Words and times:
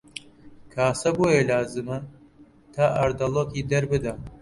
کاسە 0.73 1.09
بۆیە 1.17 1.41
لازمە 1.49 1.97
تا 2.73 2.83
ئاردەڵۆکی 2.97 3.67
دەربدا 3.71 4.13